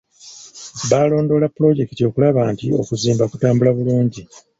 [0.89, 4.21] Baalondoola pulojekiti okulaba nti okuzimba kutambula bulungi.